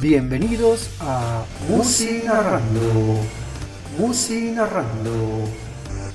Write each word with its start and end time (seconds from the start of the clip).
Bienvenidos 0.00 0.96
a 1.00 1.44
Musi 1.68 2.22
Narrando, 2.24 3.20
Musi 3.98 4.52
Narrando, 4.52 5.48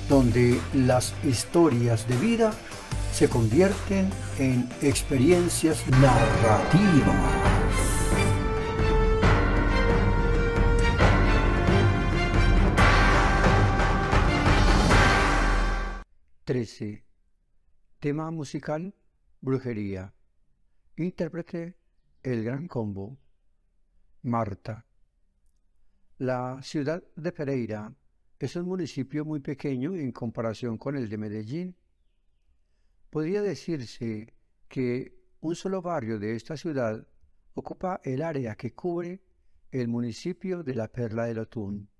donde 0.08 0.58
las 0.72 1.14
historias 1.22 2.08
de 2.08 2.16
vida 2.16 2.54
se 3.12 3.28
convierten 3.28 4.08
en 4.38 4.66
experiencias 4.80 5.86
narrativas. 5.90 7.14
13. 16.44 17.04
Tema 18.00 18.30
musical, 18.30 18.94
brujería. 19.42 20.14
Intérprete, 20.96 21.76
el 22.22 22.42
gran 22.42 22.66
combo. 22.66 23.18
Marta. 24.24 24.86
La 26.16 26.58
ciudad 26.62 27.04
de 27.14 27.30
Pereira 27.30 27.94
es 28.38 28.56
un 28.56 28.64
municipio 28.64 29.22
muy 29.26 29.40
pequeño 29.40 29.94
en 29.94 30.12
comparación 30.12 30.78
con 30.78 30.96
el 30.96 31.10
de 31.10 31.18
Medellín. 31.18 31.76
Podría 33.10 33.42
decirse 33.42 34.34
que 34.66 35.14
un 35.40 35.54
solo 35.54 35.82
barrio 35.82 36.18
de 36.18 36.36
esta 36.36 36.56
ciudad 36.56 37.06
ocupa 37.52 38.00
el 38.02 38.22
área 38.22 38.54
que 38.54 38.72
cubre 38.72 39.22
el 39.70 39.88
municipio 39.88 40.62
de 40.62 40.74
la 40.74 40.88
Perla 40.88 41.26
del 41.26 41.40
Otún. 41.40 41.90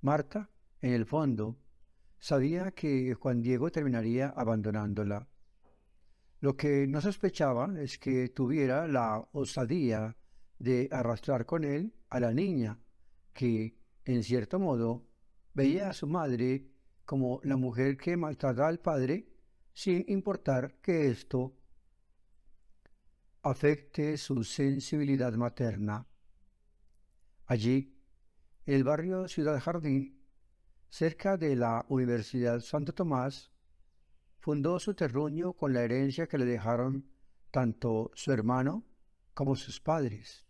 Marta, 0.00 0.48
en 0.80 0.94
el 0.94 1.04
fondo, 1.04 1.58
sabía 2.18 2.70
que 2.70 3.12
Juan 3.12 3.42
Diego 3.42 3.70
terminaría 3.70 4.30
abandonándola. 4.30 5.28
Lo 6.40 6.56
que 6.56 6.86
no 6.86 7.02
sospechaba 7.02 7.78
es 7.78 7.98
que 7.98 8.30
tuviera 8.30 8.88
la 8.88 9.28
osadía 9.32 10.16
de 10.60 10.88
arrastrar 10.92 11.46
con 11.46 11.64
él 11.64 11.92
a 12.10 12.20
la 12.20 12.32
niña, 12.32 12.78
que, 13.32 13.78
en 14.04 14.22
cierto 14.22 14.58
modo, 14.58 15.06
veía 15.54 15.88
a 15.88 15.94
su 15.94 16.06
madre 16.06 16.68
como 17.06 17.40
la 17.42 17.56
mujer 17.56 17.96
que 17.96 18.16
maltrata 18.16 18.68
al 18.68 18.78
padre, 18.78 19.26
sin 19.72 20.04
importar 20.08 20.74
que 20.82 21.08
esto 21.08 21.56
afecte 23.42 24.18
su 24.18 24.44
sensibilidad 24.44 25.32
materna. 25.32 26.06
Allí, 27.46 27.96
en 28.66 28.74
el 28.74 28.84
barrio 28.84 29.28
Ciudad 29.28 29.58
Jardín, 29.60 30.20
cerca 30.90 31.38
de 31.38 31.56
la 31.56 31.86
Universidad 31.88 32.60
Santo 32.60 32.92
Tomás, 32.92 33.50
fundó 34.40 34.78
su 34.78 34.94
terruño 34.94 35.54
con 35.54 35.72
la 35.72 35.82
herencia 35.82 36.26
que 36.26 36.36
le 36.36 36.44
dejaron 36.44 37.08
tanto 37.50 38.10
su 38.14 38.30
hermano 38.30 38.84
como 39.32 39.56
sus 39.56 39.80
padres. 39.80 40.49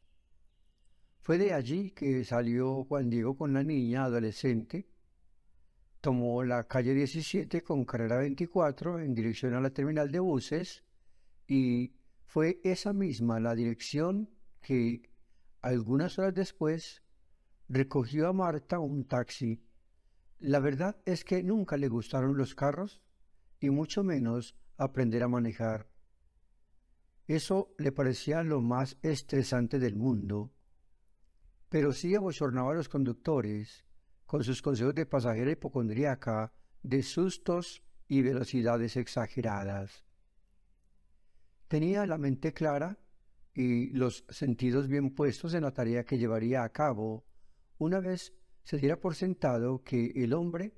Fue 1.30 1.38
de 1.38 1.52
allí 1.52 1.92
que 1.92 2.24
salió 2.24 2.82
Juan 2.86 3.08
Diego 3.08 3.36
con 3.36 3.52
la 3.52 3.62
niña 3.62 4.02
adolescente, 4.02 4.88
tomó 6.00 6.42
la 6.42 6.66
calle 6.66 6.92
17 6.92 7.62
con 7.62 7.84
carrera 7.84 8.16
24 8.16 8.98
en 8.98 9.14
dirección 9.14 9.54
a 9.54 9.60
la 9.60 9.70
terminal 9.70 10.10
de 10.10 10.18
buses 10.18 10.82
y 11.46 11.92
fue 12.24 12.60
esa 12.64 12.92
misma 12.92 13.38
la 13.38 13.54
dirección 13.54 14.28
que 14.60 15.02
algunas 15.62 16.18
horas 16.18 16.34
después 16.34 17.04
recogió 17.68 18.26
a 18.26 18.32
Marta 18.32 18.80
un 18.80 19.04
taxi 19.04 19.62
la 20.40 20.58
verdad 20.58 20.96
es 21.04 21.22
que 21.22 21.44
nunca 21.44 21.76
le 21.76 21.86
gustaron 21.86 22.36
los 22.36 22.56
carros 22.56 23.00
y 23.60 23.70
mucho 23.70 24.02
menos 24.02 24.56
aprender 24.76 25.22
a 25.22 25.28
manejar. 25.28 25.86
Eso 27.28 27.72
le 27.78 27.92
parecía 27.92 28.42
lo 28.42 28.60
más 28.60 28.98
estresante 29.02 29.78
del 29.78 29.94
mundo. 29.94 30.50
Pero 31.70 31.94
sí 31.94 32.14
abochornaba 32.14 32.72
a 32.72 32.74
los 32.74 32.90
conductores 32.90 33.86
con 34.26 34.44
sus 34.44 34.60
consejos 34.60 34.94
de 34.94 35.06
pasajera 35.06 35.52
hipocondríaca 35.52 36.52
de 36.82 37.02
sustos 37.02 37.82
y 38.08 38.20
velocidades 38.22 38.96
exageradas. 38.96 40.04
Tenía 41.68 42.04
la 42.06 42.18
mente 42.18 42.52
clara 42.52 42.98
y 43.54 43.90
los 43.90 44.24
sentidos 44.28 44.88
bien 44.88 45.14
puestos 45.14 45.54
en 45.54 45.62
la 45.62 45.72
tarea 45.72 46.04
que 46.04 46.18
llevaría 46.18 46.64
a 46.64 46.72
cabo 46.72 47.24
una 47.78 48.00
vez 48.00 48.34
se 48.64 48.76
diera 48.76 48.98
por 48.98 49.14
sentado 49.14 49.82
que 49.82 50.12
el 50.16 50.32
hombre 50.32 50.74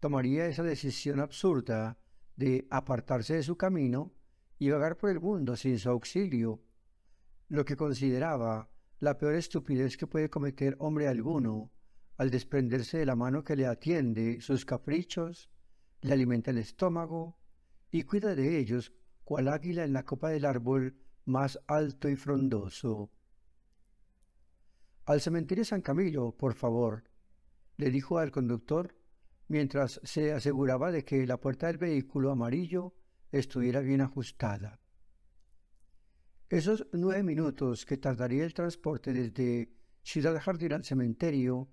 tomaría 0.00 0.46
esa 0.46 0.62
decisión 0.62 1.20
absurda 1.20 1.98
de 2.36 2.66
apartarse 2.70 3.34
de 3.34 3.42
su 3.42 3.56
camino 3.56 4.12
y 4.58 4.70
vagar 4.70 4.96
por 4.96 5.10
el 5.10 5.20
mundo 5.20 5.56
sin 5.56 5.78
su 5.78 5.90
auxilio, 5.90 6.62
lo 7.48 7.64
que 7.64 7.76
consideraba 7.76 8.70
la 9.00 9.16
peor 9.16 9.34
estupidez 9.34 9.96
que 9.96 10.06
puede 10.06 10.28
cometer 10.28 10.76
hombre 10.78 11.08
alguno 11.08 11.72
al 12.16 12.30
desprenderse 12.30 12.98
de 12.98 13.06
la 13.06 13.14
mano 13.14 13.44
que 13.44 13.54
le 13.54 13.66
atiende 13.66 14.40
sus 14.40 14.64
caprichos, 14.64 15.50
le 16.00 16.12
alimenta 16.12 16.50
el 16.50 16.58
estómago 16.58 17.38
y 17.90 18.02
cuida 18.02 18.34
de 18.34 18.58
ellos 18.58 18.92
cual 19.22 19.48
águila 19.48 19.84
en 19.84 19.92
la 19.92 20.04
copa 20.04 20.30
del 20.30 20.44
árbol 20.44 20.96
más 21.24 21.60
alto 21.66 22.08
y 22.08 22.16
frondoso. 22.16 23.12
Al 25.04 25.20
cementerio 25.20 25.64
San 25.64 25.80
Camilo, 25.80 26.32
por 26.36 26.54
favor, 26.54 27.04
le 27.76 27.90
dijo 27.90 28.18
al 28.18 28.32
conductor 28.32 28.96
mientras 29.46 30.00
se 30.02 30.32
aseguraba 30.32 30.90
de 30.90 31.04
que 31.04 31.26
la 31.26 31.38
puerta 31.38 31.68
del 31.68 31.78
vehículo 31.78 32.30
amarillo 32.30 32.94
estuviera 33.30 33.80
bien 33.80 34.00
ajustada. 34.00 34.80
Esos 36.50 36.86
nueve 36.92 37.22
minutos 37.22 37.84
que 37.84 37.98
tardaría 37.98 38.42
el 38.42 38.54
transporte 38.54 39.12
desde 39.12 39.70
Ciudad 40.02 40.40
Jardín 40.40 40.72
al 40.72 40.82
cementerio 40.82 41.68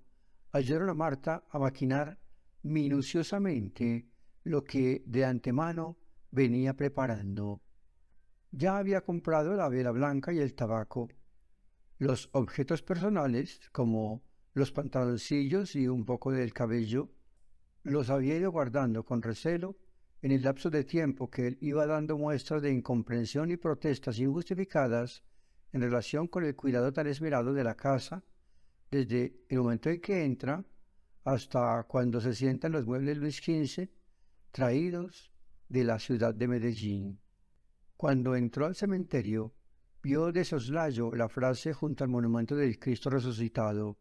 ayudaron 0.52 0.90
a 0.90 0.94
Marta 0.94 1.46
a 1.50 1.60
maquinar 1.60 2.20
minuciosamente 2.62 4.10
lo 4.44 4.66
que 4.66 5.02
de 5.06 5.24
antemano 5.24 5.98
venía 6.30 6.76
preparando. 6.76 7.62
Ya 8.52 8.78
había 8.78 9.00
comprado 9.00 9.56
la 9.56 9.70
vela 9.70 9.92
blanca 9.92 10.34
y 10.34 10.40
el 10.40 10.54
tabaco. 10.56 11.08
Los 11.98 12.28
objetos 12.34 12.82
personales, 12.82 13.62
como 13.72 14.26
los 14.54 14.74
pantaloncillos 14.74 15.78
y 15.78 15.88
un 15.88 16.04
poco 16.04 16.34
del 16.34 16.52
cabello, 16.52 17.14
los 17.84 18.10
había 18.10 18.36
ido 18.36 18.52
guardando 18.52 19.06
con 19.06 19.22
recelo 19.22 19.78
en 20.26 20.32
el 20.32 20.42
lapso 20.42 20.72
de 20.72 20.84
tiempo 20.84 21.30
que 21.30 21.46
él 21.46 21.58
iba 21.62 21.86
dando 21.86 22.18
muestras 22.18 22.60
de 22.64 22.74
incomprensión 22.74 23.52
y 23.52 23.58
protestas 23.58 24.18
injustificadas 24.18 25.22
en 25.72 25.82
relación 25.82 26.28
con 26.28 26.44
el 26.44 26.56
cuidado 26.56 26.92
tan 26.92 27.06
esmerado 27.06 27.54
de 27.54 27.64
la 27.64 27.76
casa, 27.76 28.24
desde 28.90 29.46
el 29.50 29.60
momento 29.60 29.92
en 29.92 30.02
que 30.02 30.26
entra 30.26 30.66
hasta 31.26 31.84
cuando 31.84 32.20
se 32.20 32.34
sientan 32.34 32.72
los 32.72 32.88
muebles 32.88 33.20
Luis 33.20 33.36
XV 33.36 33.88
traídos 34.50 35.32
de 35.70 35.84
la 35.84 36.00
ciudad 36.00 36.34
de 36.34 36.48
Medellín. 36.48 37.20
Cuando 37.96 38.36
entró 38.36 38.66
al 38.66 38.74
cementerio, 38.74 39.54
vio 40.02 40.32
de 40.32 40.44
soslayo 40.44 41.12
la 41.14 41.30
frase 41.30 41.72
junto 41.72 42.04
al 42.04 42.10
monumento 42.10 42.56
del 42.56 42.80
Cristo 42.80 43.12
resucitado, 43.12 44.00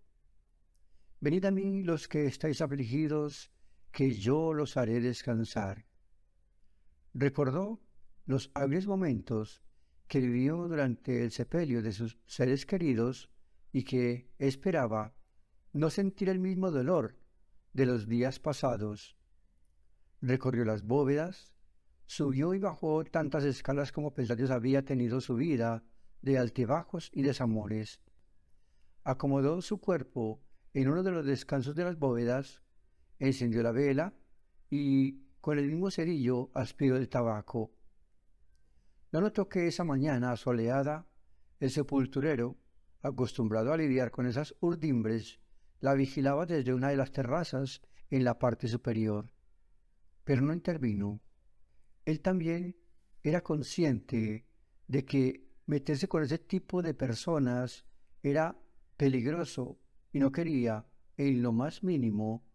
Venid 1.20 1.44
a 1.44 1.50
mí 1.50 1.82
los 1.82 2.08
que 2.08 2.24
estáis 2.24 2.62
afligidos, 2.62 3.52
que 3.92 4.10
yo 4.10 4.54
los 4.54 4.78
haré 4.78 5.02
descansar. 5.02 5.84
Recordó 7.14 7.80
los 8.26 8.50
hábiles 8.54 8.88
momentos 8.88 9.62
que 10.08 10.20
vivió 10.20 10.68
durante 10.68 11.22
el 11.22 11.30
sepelio 11.30 11.80
de 11.80 11.92
sus 11.92 12.18
seres 12.26 12.66
queridos 12.66 13.30
y 13.72 13.84
que 13.84 14.32
esperaba 14.38 15.14
no 15.72 15.90
sentir 15.90 16.28
el 16.28 16.40
mismo 16.40 16.72
dolor 16.72 17.16
de 17.72 17.86
los 17.86 18.08
días 18.08 18.40
pasados. 18.40 19.16
Recorrió 20.20 20.64
las 20.64 20.82
bóvedas, 20.82 21.52
subió 22.06 22.52
y 22.52 22.58
bajó 22.58 23.04
tantas 23.04 23.44
escalas 23.44 23.92
como 23.92 24.12
peldaños 24.12 24.50
había 24.50 24.84
tenido 24.84 25.20
su 25.20 25.36
vida 25.36 25.84
de 26.20 26.38
altibajos 26.38 27.10
y 27.12 27.22
desamores. 27.22 28.00
Acomodó 29.04 29.62
su 29.62 29.78
cuerpo 29.78 30.42
en 30.72 30.88
uno 30.88 31.04
de 31.04 31.12
los 31.12 31.24
descansos 31.24 31.76
de 31.76 31.84
las 31.84 31.98
bóvedas, 31.98 32.62
encendió 33.20 33.62
la 33.62 33.70
vela 33.70 34.14
y 34.68 35.23
con 35.44 35.58
el 35.58 35.66
mismo 35.66 35.90
cerillo 35.90 36.50
aspiró 36.54 36.96
el 36.96 37.10
tabaco. 37.10 37.70
No 39.12 39.20
notó 39.20 39.46
que 39.46 39.66
esa 39.66 39.84
mañana 39.84 40.34
soleada, 40.38 41.06
el 41.60 41.70
sepulturero, 41.70 42.56
acostumbrado 43.02 43.70
a 43.70 43.76
lidiar 43.76 44.10
con 44.10 44.26
esas 44.26 44.54
urdimbres, 44.60 45.40
la 45.80 45.92
vigilaba 45.92 46.46
desde 46.46 46.72
una 46.72 46.88
de 46.88 46.96
las 46.96 47.12
terrazas 47.12 47.82
en 48.08 48.24
la 48.24 48.38
parte 48.38 48.68
superior. 48.68 49.34
Pero 50.24 50.40
no 50.40 50.54
intervino. 50.54 51.20
Él 52.06 52.22
también 52.22 52.78
era 53.22 53.42
consciente 53.42 54.46
de 54.88 55.04
que 55.04 55.46
meterse 55.66 56.08
con 56.08 56.22
ese 56.22 56.38
tipo 56.38 56.80
de 56.80 56.94
personas 56.94 57.84
era 58.22 58.58
peligroso 58.96 59.78
y 60.10 60.20
no 60.20 60.32
quería, 60.32 60.86
en 61.18 61.42
lo 61.42 61.52
más 61.52 61.82
mínimo, 61.82 62.46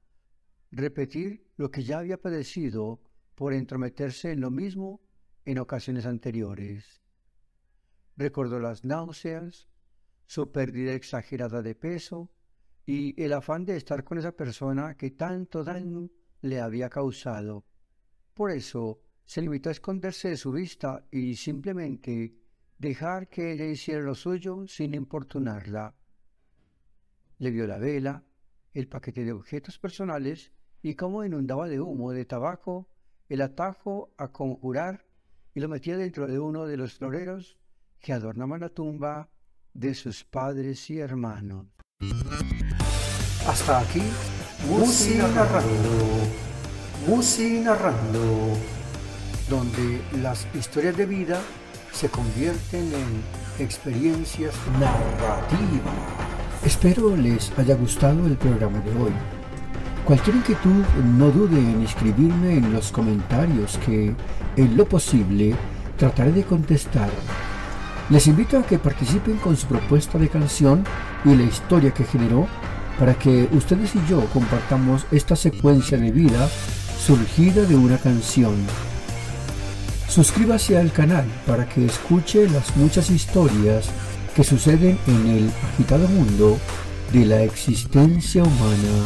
repetir 0.71 1.48
lo 1.59 1.69
que 1.71 1.83
ya 1.83 1.99
había 1.99 2.17
padecido 2.17 3.01
por 3.35 3.53
entrometerse 3.53 4.31
en 4.31 4.39
lo 4.39 4.49
mismo 4.49 5.01
en 5.43 5.59
ocasiones 5.59 6.05
anteriores. 6.05 7.01
Recordó 8.15 8.61
las 8.61 8.85
náuseas, 8.85 9.67
su 10.25 10.53
pérdida 10.53 10.93
exagerada 10.93 11.61
de 11.61 11.75
peso 11.75 12.31
y 12.85 13.21
el 13.21 13.33
afán 13.33 13.65
de 13.65 13.75
estar 13.75 14.05
con 14.05 14.17
esa 14.17 14.31
persona 14.31 14.95
que 14.95 15.11
tanto 15.11 15.65
daño 15.65 16.09
le 16.39 16.61
había 16.61 16.89
causado. 16.89 17.65
Por 18.33 18.51
eso 18.51 19.01
se 19.25 19.41
limitó 19.41 19.67
a 19.67 19.73
esconderse 19.73 20.29
de 20.29 20.37
su 20.37 20.53
vista 20.53 21.05
y 21.11 21.35
simplemente 21.35 22.37
dejar 22.77 23.27
que 23.27 23.51
ella 23.51 23.65
hiciera 23.65 23.99
lo 23.99 24.15
suyo 24.15 24.65
sin 24.65 24.93
importunarla. 24.93 25.93
Le 27.37 27.51
vio 27.51 27.67
la 27.67 27.79
vela, 27.79 28.23
el 28.73 28.87
paquete 28.87 29.25
de 29.25 29.33
objetos 29.33 29.77
personales 29.77 30.53
y 30.81 30.95
cómo 30.95 31.25
inundaba 31.25 31.67
de 31.67 31.79
humo 31.79 32.11
de 32.11 32.25
tabaco 32.25 32.87
el 33.27 33.41
atajo 33.41 34.11
a 34.17 34.29
conjurar 34.29 35.05
y 35.53 35.59
lo 35.59 35.69
metía 35.69 35.97
dentro 35.97 36.27
de 36.27 36.39
uno 36.39 36.65
de 36.65 36.77
los 36.77 36.93
floreros 36.93 37.57
que 37.99 38.13
adornaban 38.13 38.61
la 38.61 38.69
tumba 38.69 39.29
de 39.73 39.93
sus 39.93 40.23
padres 40.23 40.89
y 40.89 40.99
hermanos. 40.99 41.67
Hasta 43.47 43.79
aquí, 43.79 44.03
Musi 44.67 45.15
narrando, 45.15 46.05
Musi 47.07 47.59
narrando, 47.59 48.57
donde 49.49 50.01
las 50.21 50.47
historias 50.55 50.95
de 50.97 51.05
vida 51.05 51.41
se 51.91 52.09
convierten 52.09 52.93
en 52.93 53.63
experiencias 53.63 54.55
narrativas. 54.79 55.93
Espero 56.63 57.15
les 57.15 57.57
haya 57.57 57.75
gustado 57.75 58.25
el 58.27 58.37
programa 58.37 58.79
de 58.79 58.91
hoy. 59.01 59.38
Cualquier 60.09 60.37
inquietud 60.37 60.83
no 61.19 61.29
dude 61.29 61.59
en 61.59 61.83
escribirme 61.83 62.57
en 62.57 62.73
los 62.73 62.91
comentarios 62.91 63.77
que, 63.85 64.15
en 64.55 64.75
lo 64.75 64.85
posible, 64.85 65.53
trataré 65.99 66.31
de 66.31 66.41
contestar. 66.41 67.11
Les 68.09 68.25
invito 68.25 68.57
a 68.57 68.63
que 68.63 68.79
participen 68.79 69.37
con 69.37 69.55
su 69.55 69.67
propuesta 69.67 70.17
de 70.17 70.27
canción 70.27 70.83
y 71.25 71.35
la 71.35 71.43
historia 71.43 71.93
que 71.93 72.05
generó 72.05 72.47
para 72.97 73.13
que 73.13 73.49
ustedes 73.51 73.93
y 73.93 73.99
yo 74.09 74.25
compartamos 74.33 75.05
esta 75.11 75.35
secuencia 75.35 75.99
de 75.99 76.09
vida 76.09 76.49
surgida 76.99 77.61
de 77.65 77.75
una 77.75 77.99
canción. 77.99 78.55
Suscríbase 80.07 80.75
al 80.79 80.91
canal 80.91 81.25
para 81.45 81.69
que 81.69 81.85
escuche 81.85 82.49
las 82.49 82.75
muchas 82.77 83.11
historias 83.11 83.91
que 84.35 84.43
suceden 84.43 84.97
en 85.05 85.27
el 85.27 85.51
agitado 85.71 86.07
mundo 86.07 86.57
de 87.13 87.25
la 87.27 87.43
existencia 87.43 88.41
humana. 88.41 89.05